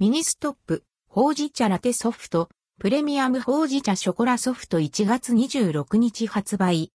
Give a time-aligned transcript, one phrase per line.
[0.00, 2.48] ミニストップ、ほうじ茶ラテソフト、
[2.78, 6.92] プレミアムほうじ茶ショコラソフト1月26日発売。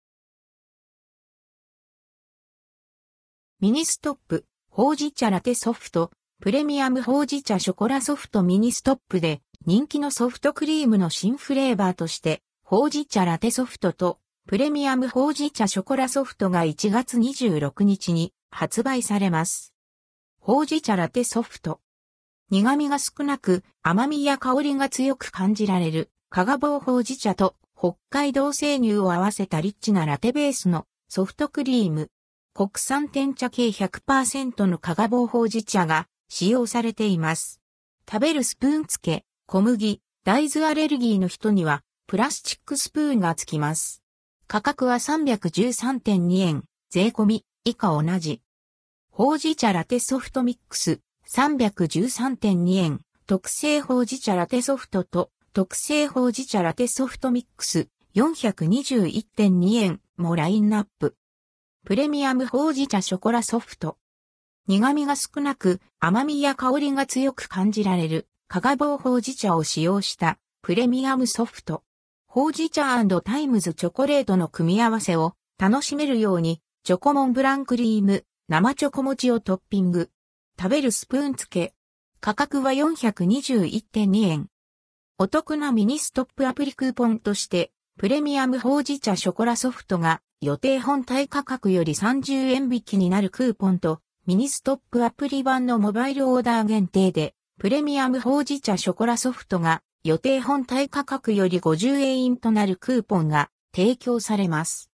[3.60, 6.12] ミニストップ、ほうじ茶ラテソフト、
[6.44, 19.74] プレミアムほうじ茶ショコラソフトミニストップで人気のソフトクリームの新フレーバーとして、ほうじ茶ラテソフトとプレミアムほうじ茶ショコラソフトが1月26日に発売されます。
[20.40, 21.80] ほうじ茶ラテソフト。
[22.52, 32.10] 苦味が少なく甘みや香りが強く感じられる、加賀棒ほうじ茶と北海道生乳を合わせたリッチなラテベースのソフトクリーム。
[32.54, 37.62] 国産天茶系100%の加賀棒ほうじ茶が使用されています。
[38.06, 44.04] 食べるスプーン付け、小麦、大豆アレルギーの人にはプラスチックスプーンが付きます。
[44.48, 48.42] 価格は313.2円、税込み、以下同じ。
[49.10, 51.00] ほうじ茶ラテソフトミックス、
[51.34, 61.16] 313.2円、特製ほうじ茶ラテソフトと特製ほうじ茶ラテソフトミックス421.2円もラインナップ。
[61.86, 63.98] プレミアムほうじ茶ショコラソフト。
[64.68, 71.84] 苦味が少なく甘みや香りが強く感じられる加賀棒ほうじ茶を使用したプレミアムソフト。
[72.28, 80.10] ほうじ茶タイムズチョコレートの組み合わせを楽しめるようにチョコモンブランクリーム、生チョコ餅をトッピング。
[80.62, 81.74] 食べるスプーン付き。
[82.20, 84.46] 価格は421.2円。
[85.18, 104.92] お得なミニストップアプリクーポンとして、プレミアムほうじ茶ショコラソフトが予定本体価格より30円引きになるクーポンと、ミニストップアプリ版のモバイルオーダー限定で、プレミアムほうじ茶ショコラソフトが予定本体価格より50円引きとなるクーポンが提供されます。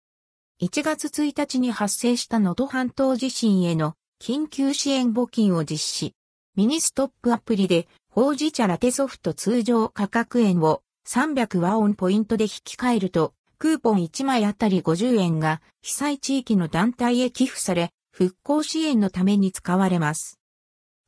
[0.61, 3.95] 1月1日に発生した能登半島地震への
[4.25, 6.15] 緊急支援募金を実施。
[6.55, 20.39] ミニストップアプリで、ほうじ茶ラテソフト通常価格円を300和音ポイントで引き換えると、クーポン1枚あたり50円が被災地域の団体へ寄付され、復興支援のために使われます。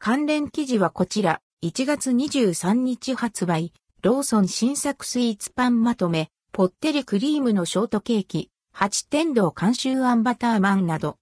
[0.01, 3.73] 関連記事はこちら、1月23日発売、
[4.03, 11.13] ローソン新作スイーツパンまとめ、ぽってりクリームのショートケーキ、八天堂監修あんバターマンなど、